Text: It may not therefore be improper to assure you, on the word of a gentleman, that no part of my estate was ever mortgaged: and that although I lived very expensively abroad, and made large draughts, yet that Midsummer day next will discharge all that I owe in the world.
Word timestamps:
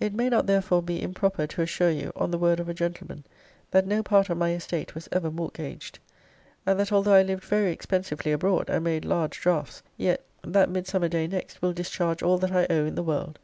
It 0.00 0.12
may 0.14 0.28
not 0.28 0.48
therefore 0.48 0.82
be 0.82 1.00
improper 1.00 1.46
to 1.46 1.62
assure 1.62 1.92
you, 1.92 2.10
on 2.16 2.32
the 2.32 2.38
word 2.38 2.58
of 2.58 2.68
a 2.68 2.74
gentleman, 2.74 3.22
that 3.70 3.86
no 3.86 4.02
part 4.02 4.28
of 4.28 4.36
my 4.36 4.52
estate 4.52 4.96
was 4.96 5.08
ever 5.12 5.30
mortgaged: 5.30 6.00
and 6.66 6.80
that 6.80 6.90
although 6.90 7.12
I 7.14 7.22
lived 7.22 7.44
very 7.44 7.70
expensively 7.70 8.32
abroad, 8.32 8.68
and 8.68 8.82
made 8.82 9.04
large 9.04 9.40
draughts, 9.40 9.84
yet 9.96 10.24
that 10.42 10.70
Midsummer 10.70 11.06
day 11.08 11.28
next 11.28 11.62
will 11.62 11.72
discharge 11.72 12.20
all 12.20 12.36
that 12.38 12.50
I 12.50 12.66
owe 12.68 12.84
in 12.84 12.96
the 12.96 13.04
world. 13.04 13.38